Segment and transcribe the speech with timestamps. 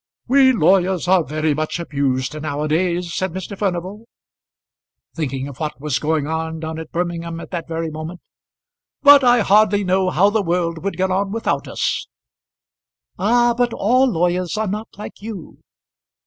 [0.27, 3.55] "We lawyers are very much abused now a days," said Mr.
[3.55, 4.07] Furnival,
[5.13, 8.19] thinking of what was going on down at Birmingham at that very moment;
[9.03, 12.07] "but I hardly know how the world would get on without us."
[13.19, 13.53] "Ah!
[13.55, 15.59] but all lawyers are not like you."